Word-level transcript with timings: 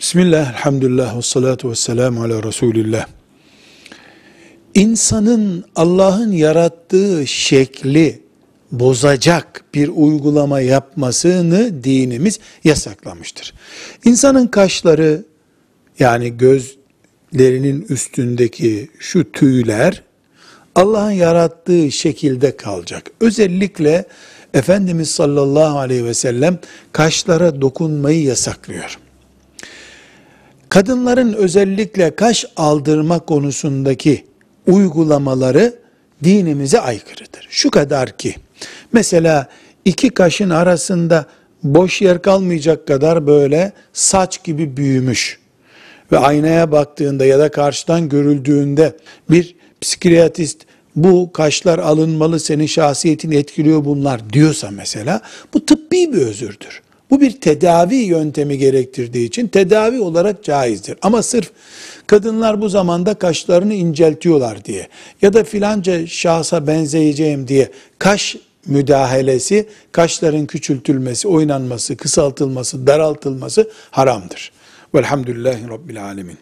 Bismillah, 0.00 0.50
elhamdülillah, 0.50 1.16
ve 1.16 1.22
salatu 1.22 1.70
ve 1.70 1.74
selamu 1.74 2.22
ala 2.22 2.42
Resulillah. 2.42 3.06
İnsanın 4.74 5.64
Allah'ın 5.76 6.32
yarattığı 6.32 7.26
şekli 7.26 8.22
bozacak 8.72 9.64
bir 9.74 9.88
uygulama 9.88 10.60
yapmasını 10.60 11.84
dinimiz 11.84 12.38
yasaklamıştır. 12.64 13.54
İnsanın 14.04 14.46
kaşları 14.46 15.24
yani 15.98 16.36
gözlerinin 16.36 17.86
üstündeki 17.88 18.90
şu 18.98 19.32
tüyler 19.32 20.02
Allah'ın 20.74 21.10
yarattığı 21.10 21.92
şekilde 21.92 22.56
kalacak. 22.56 23.10
Özellikle 23.20 24.04
Efendimiz 24.54 25.10
sallallahu 25.10 25.78
aleyhi 25.78 26.04
ve 26.04 26.14
sellem 26.14 26.58
kaşlara 26.92 27.60
dokunmayı 27.60 28.22
yasaklıyor. 28.22 28.98
Kadınların 30.76 31.32
özellikle 31.32 32.16
kaş 32.16 32.44
aldırma 32.56 33.18
konusundaki 33.18 34.24
uygulamaları 34.66 35.74
dinimize 36.24 36.80
aykırıdır. 36.80 37.46
Şu 37.50 37.70
kadar 37.70 38.16
ki, 38.16 38.34
mesela 38.92 39.48
iki 39.84 40.10
kaşın 40.10 40.50
arasında 40.50 41.26
boş 41.62 42.02
yer 42.02 42.22
kalmayacak 42.22 42.86
kadar 42.86 43.26
böyle 43.26 43.72
saç 43.92 44.44
gibi 44.44 44.76
büyümüş 44.76 45.38
ve 46.12 46.18
aynaya 46.18 46.72
baktığında 46.72 47.26
ya 47.26 47.38
da 47.38 47.50
karşıdan 47.50 48.08
görüldüğünde 48.08 48.96
bir 49.30 49.54
psikiyatrist 49.80 50.62
bu 50.96 51.32
kaşlar 51.32 51.78
alınmalı 51.78 52.40
senin 52.40 52.66
şahsiyetini 52.66 53.36
etkiliyor 53.36 53.84
bunlar 53.84 54.32
diyorsa 54.32 54.70
mesela 54.70 55.20
bu 55.54 55.66
tıbbi 55.66 56.12
bir 56.12 56.18
özürdür. 56.18 56.82
Bu 57.10 57.20
bir 57.20 57.40
tedavi 57.40 57.94
yöntemi 57.94 58.58
gerektirdiği 58.58 59.28
için 59.28 59.46
tedavi 59.46 60.00
olarak 60.00 60.44
caizdir. 60.44 60.96
Ama 61.02 61.22
sırf 61.22 61.50
kadınlar 62.06 62.60
bu 62.60 62.68
zamanda 62.68 63.14
kaşlarını 63.14 63.74
inceltiyorlar 63.74 64.64
diye 64.64 64.88
ya 65.22 65.32
da 65.32 65.44
filanca 65.44 66.06
şahsa 66.06 66.66
benzeyeceğim 66.66 67.48
diye 67.48 67.70
kaş 67.98 68.36
müdahalesi, 68.66 69.68
kaşların 69.92 70.46
küçültülmesi, 70.46 71.28
oynanması, 71.28 71.96
kısaltılması, 71.96 72.86
daraltılması 72.86 73.70
haramdır. 73.90 74.52
Velhamdülillahi 74.94 75.68
Rabbil 75.68 76.04
Alemin. 76.04 76.38